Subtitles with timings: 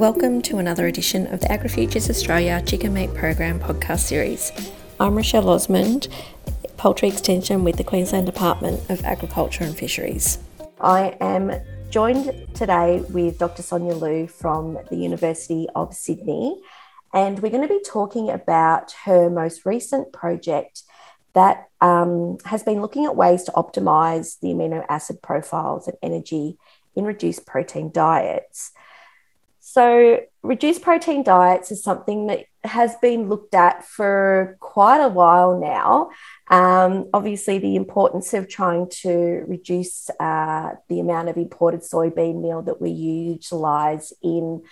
[0.00, 4.50] Welcome to another edition of the AgriFutures Australia Chicken Meat Program podcast series.
[4.98, 6.08] I'm Rochelle Osmond,
[6.78, 10.38] Poultry Extension with the Queensland Department of Agriculture and Fisheries.
[10.80, 11.52] I am
[11.90, 13.62] joined today with Dr.
[13.62, 16.62] Sonia Liu from the University of Sydney,
[17.12, 20.84] and we're going to be talking about her most recent project
[21.34, 26.58] that um, has been looking at ways to optimize the amino acid profiles and energy
[26.96, 28.72] in reduced protein diets.
[29.60, 35.60] So, reduced protein diets is something that has been looked at for quite a while
[35.60, 36.10] now.
[36.48, 42.62] Um, obviously, the importance of trying to reduce uh, the amount of imported soybean meal
[42.62, 44.62] that we utilize in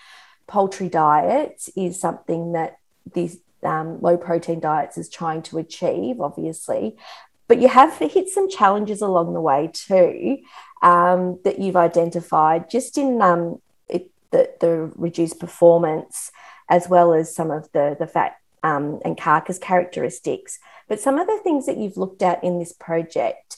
[0.48, 2.78] poultry diets is something that
[3.14, 6.96] these um, low protein diets is trying to achieve, obviously.
[7.46, 10.38] But you have hit some challenges along the way too
[10.82, 13.60] um, that you've identified just in um,
[14.30, 16.30] the, the reduced performance
[16.68, 20.58] as well as some of the, the fat um, and carcass characteristics.
[20.88, 23.56] But some of the things that you've looked at in this project,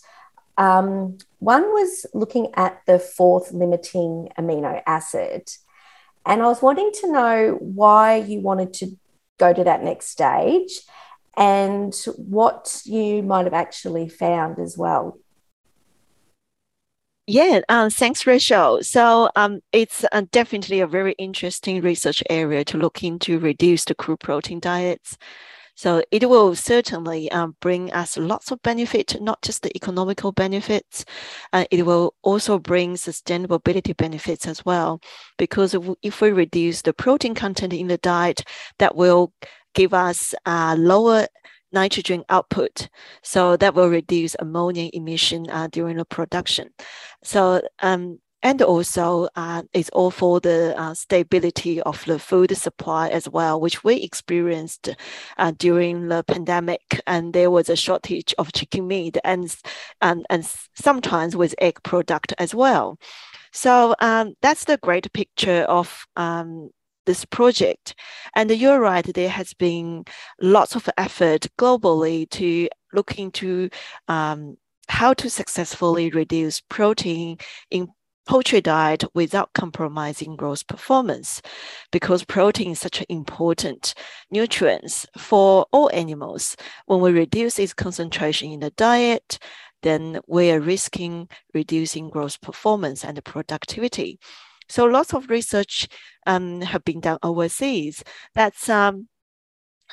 [0.56, 5.50] um, one was looking at the fourth limiting amino acid.
[6.26, 8.96] And I was wanting to know why you wanted to
[9.41, 10.83] go to that next stage
[11.36, 15.19] and what you might have actually found as well.
[17.27, 18.82] Yeah, um, thanks, Rachel.
[18.82, 24.20] So um, it's uh, definitely a very interesting research area to look into reduced crude
[24.20, 25.16] protein diets.
[25.80, 31.06] So it will certainly um, bring us lots of benefit, not just the economical benefits.
[31.54, 35.00] Uh, it will also bring sustainability benefits as well,
[35.38, 38.44] because if we reduce the protein content in the diet,
[38.78, 39.32] that will
[39.72, 41.26] give us uh, lower
[41.72, 42.90] nitrogen output.
[43.22, 46.68] So that will reduce ammonia emission uh, during the production.
[47.24, 53.08] So um, and also uh, it's all for the uh, stability of the food supply
[53.08, 54.88] as well, which we experienced
[55.38, 57.00] uh, during the pandemic.
[57.06, 59.54] And there was a shortage of chicken meat and,
[60.00, 60.44] and, and
[60.75, 62.98] sometimes with egg product as well.
[63.53, 66.70] So um, that's the great picture of um,
[67.04, 67.94] this project.
[68.34, 70.04] And you're right, there has been
[70.41, 73.69] lots of effort globally to look into
[74.09, 74.56] um,
[74.88, 77.38] how to successfully reduce protein
[77.70, 77.88] in
[78.26, 81.42] poultry diet without compromising growth performance
[81.91, 83.94] because protein is such an important
[84.31, 86.56] nutrient for all animals.
[86.86, 89.38] When we reduce its concentration in the diet,
[89.82, 94.19] then we are risking reducing growth performance and productivity.
[94.69, 95.88] So lots of research
[96.26, 98.04] um, have been done overseas.
[98.34, 99.08] That's um,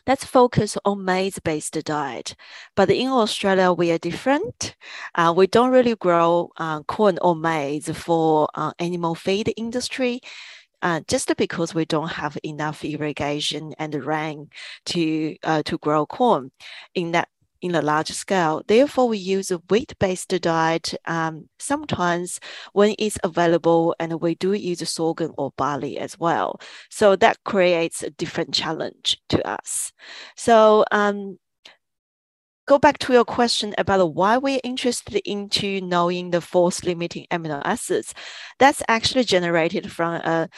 [0.05, 2.35] let's focus on maize-based diet.
[2.75, 4.75] But in Australia, we are different.
[5.15, 10.21] Uh, we don't really grow uh, corn or maize for uh, animal feed industry.
[10.83, 14.47] Uh, just because we don't have enough irrigation and rain
[14.85, 16.51] to uh, to grow corn
[16.93, 17.29] in that
[17.62, 18.62] in a large scale.
[18.68, 22.40] Therefore, we use a wheat-based diet um, sometimes
[22.73, 26.59] when it's available, and we do use sorghum or barley as well.
[26.90, 29.91] So that creates a different challenge to us.
[30.35, 31.40] So um,
[32.68, 37.62] go back to your question about why we're interested into knowing the fourth limiting amino
[37.63, 38.13] acids.
[38.59, 40.50] That's actually generated from a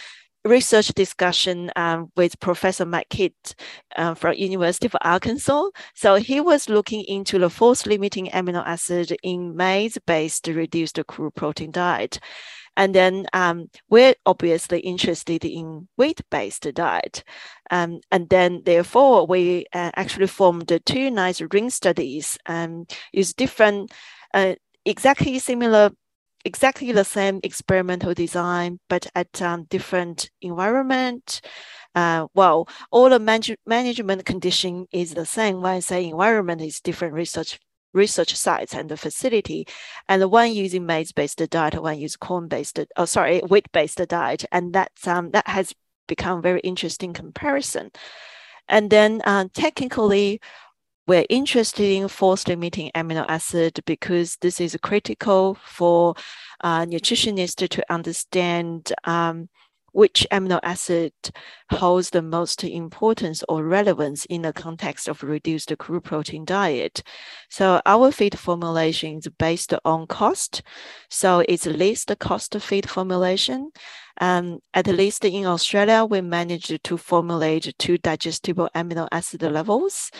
[0.45, 3.33] research discussion um, with Professor Matt Kidd
[3.95, 5.69] uh, from University of Arkansas.
[5.95, 11.71] So he was looking into the fourth limiting amino acid in maize-based reduced crude protein
[11.71, 12.19] diet.
[12.77, 17.23] And then um, we're obviously interested in wheat-based diet.
[17.71, 23.33] Um, and then therefore we uh, actually formed two nice ring studies and um, use
[23.33, 23.91] different
[24.33, 25.91] uh, exactly similar
[26.45, 31.41] exactly the same experimental design, but at um, different environment.
[31.95, 35.61] Uh, well, all the manage management condition is the same.
[35.61, 37.59] When I say environment is different research
[37.91, 39.65] research sites and the facility,
[40.07, 45.07] and the one using maize-based diet, one use corn-based, oh sorry, wheat-based diet, and that's
[45.07, 45.73] um, that has
[46.07, 47.91] become very interesting comparison.
[48.67, 50.39] And then uh, technically,
[51.09, 56.13] we're interested in fourth limiting amino acid because this is critical for
[56.61, 59.49] uh, nutritionists to understand um,
[59.91, 61.11] which amino acid
[61.71, 67.01] holds the most importance or relevance in the context of reduced crude protein diet.
[67.49, 70.61] So our feed formulation is based on cost.
[71.09, 73.71] So it's least cost feed formulation.
[74.21, 80.11] Um, at least in Australia, we managed to formulate two digestible amino acid levels.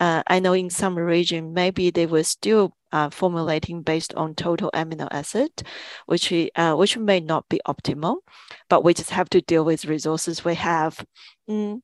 [0.00, 4.70] Uh, I know in some region, maybe they were still uh, formulating based on total
[4.74, 5.50] amino acid,
[6.06, 8.16] which we, uh, which may not be optimal,
[8.68, 11.04] but we just have to deal with resources we have.
[11.48, 11.80] Mm.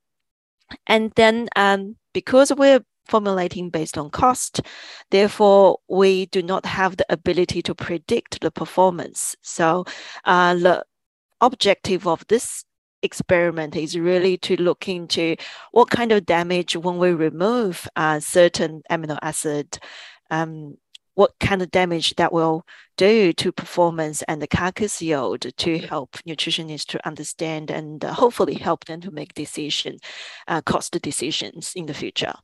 [0.87, 4.63] And then um, because we're formulating based on cost,
[5.11, 9.37] therefore we do not have the ability to predict the performance.
[9.43, 9.85] So
[10.25, 10.85] uh, the
[11.41, 12.65] objective of this
[13.05, 15.37] experiment is really to look into
[15.73, 19.79] what kind of damage when we remove uh, certain amino acid,
[20.31, 20.77] um,
[21.15, 22.67] what kind of damage that will
[22.97, 28.55] do to performance and the carcass yield to help nutritionists to understand and uh, hopefully
[28.55, 29.99] help them to make decision,
[30.49, 32.35] uh, cost decisions in the future.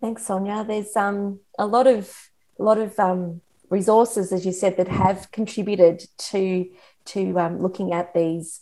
[0.00, 0.64] Thanks, Sonia.
[0.66, 3.40] There's um, a lot of a lot of um,
[3.70, 6.68] resources, as you said, that have contributed to
[7.06, 8.60] to um, looking at these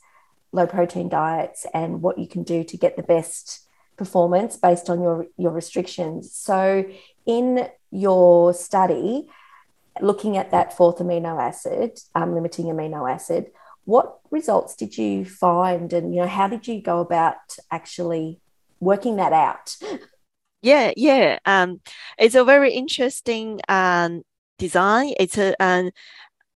[0.55, 3.67] low protein diets and what you can do to get the best
[3.97, 6.33] performance based on your your restrictions.
[6.33, 6.85] So
[7.27, 9.29] in your study,
[10.01, 13.51] looking at that fourth amino acid, um, limiting amino acid,
[13.85, 17.37] what results did you find, and you know how did you go about
[17.71, 18.41] actually
[18.81, 19.77] working that out?
[20.63, 21.39] Yeah, yeah.
[21.45, 21.83] Um,
[22.19, 24.23] it's a very interesting um,
[24.59, 25.13] design.
[25.21, 25.91] It's a um,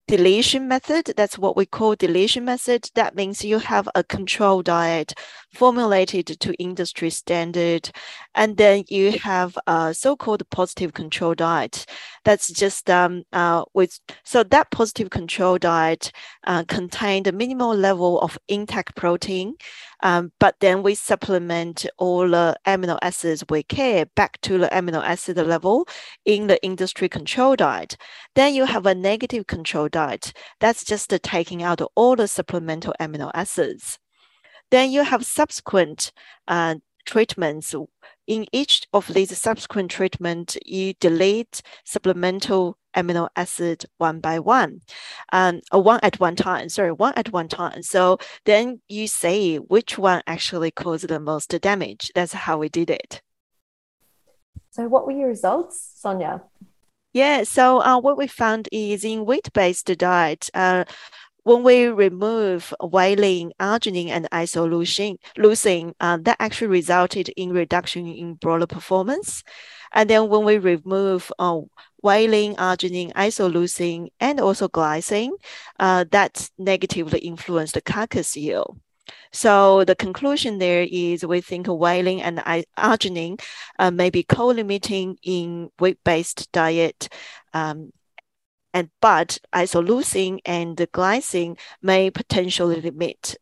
[0.08, 1.12] deletion method.
[1.16, 2.90] That's what we call deletion method.
[2.94, 5.14] That means you have a control diet
[5.56, 7.90] formulated to industry standard,
[8.34, 11.86] and then you have a so-called positive control diet.
[12.24, 16.12] That's just um, uh, with so that positive control diet
[16.46, 19.54] uh, contained a minimal level of intact protein,
[20.02, 25.02] um, but then we supplement all the amino acids we care back to the amino
[25.02, 25.88] acid level
[26.24, 27.96] in the industry control diet.
[28.34, 30.32] Then you have a negative control diet.
[30.60, 33.98] That's just taking out all the supplemental amino acids.
[34.70, 36.12] Then you have subsequent
[36.48, 37.74] uh, treatments.
[38.26, 44.80] In each of these subsequent treatment, you delete supplemental amino acid one by one,
[45.32, 47.82] um, or one at one time, sorry, one at one time.
[47.82, 52.10] So then you say which one actually caused the most damage.
[52.14, 53.22] That's how we did it.
[54.70, 56.42] So what were your results, Sonia?
[57.12, 60.84] Yeah, so uh, what we found is in wheat-based diet, uh,
[61.46, 68.66] when we remove valine, arginine, and isoleucine, uh, that actually resulted in reduction in broiler
[68.66, 69.44] performance.
[69.92, 71.60] And then when we remove uh,
[72.02, 75.30] valine, arginine, isoleucine, and also glycine,
[75.78, 78.80] uh, that negatively influenced the carcass yield.
[79.30, 82.38] So the conclusion there is we think valine and
[82.76, 83.40] arginine
[83.78, 87.08] uh, may be co-limiting in wheat-based diet
[87.54, 87.92] um,
[89.00, 93.36] but isoleucine and glycine may potentially limit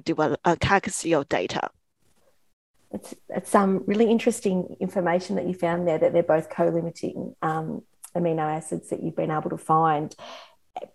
[0.00, 0.56] develop, uh,
[1.28, 1.70] data.
[2.92, 7.82] It's, it's some really interesting information that you found there that they're both co-limiting um,
[8.14, 10.14] amino acids that you've been able to find.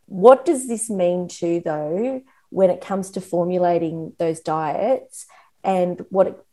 [0.06, 5.26] What does this mean to though when it comes to formulating those diets
[5.64, 6.46] and what it,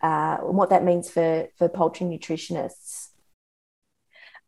[0.00, 3.08] uh, what that means for for poultry nutritionists?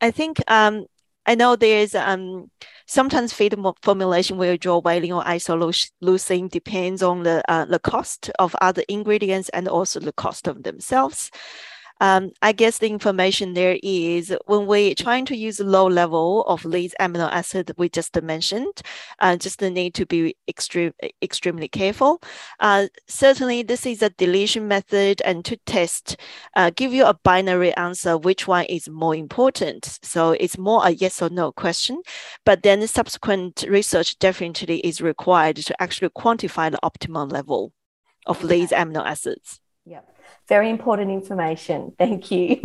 [0.01, 0.87] I think um,
[1.29, 2.51] I know there's um
[2.87, 8.57] sometimes feed formulation will draw valine or isoleucine depends on the uh, the cost of
[8.63, 11.31] other ingredients and also the cost of themselves
[12.01, 16.95] I guess the information there is when we're trying to use low level of these
[17.01, 18.83] amino acid we just mentioned,
[19.19, 22.23] uh, just need to be extreme, extremely careful.
[22.61, 26.17] Uh, certainly, this is a deletion method, and to test,
[26.57, 29.99] uh, give you a binary answer which one is more important.
[30.03, 32.03] So it's more a yes or no question.
[32.45, 37.73] But then the subsequent research definitely is required to actually quantify the optimal level
[38.27, 39.61] of these amino acids.
[39.89, 40.17] Yep.
[40.49, 41.95] Very important information.
[41.99, 42.61] Thank you.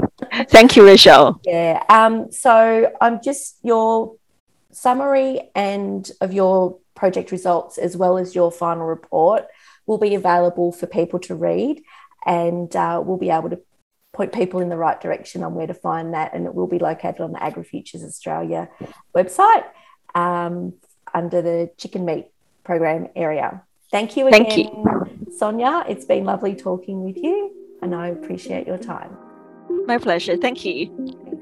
[0.50, 1.40] Thank you, Rachel.
[1.46, 1.82] Yeah.
[1.88, 4.16] Um, so I'm just your
[4.72, 9.46] summary and of your project results as well as your final report
[9.86, 11.82] will be available for people to read
[12.26, 13.60] and uh, we'll be able to
[14.14, 16.80] point people in the right direction on where to find that and it will be
[16.80, 18.70] located on the AgriFutures Australia
[19.16, 19.64] website
[20.14, 20.74] um,
[21.14, 22.28] under the chicken meat
[22.64, 23.64] program area.
[23.92, 24.93] Thank you again, Thank you.
[25.38, 25.84] Sonia.
[25.88, 29.18] It's been lovely talking with you and I appreciate your time.
[29.86, 30.38] My pleasure.
[30.38, 31.40] Thank you.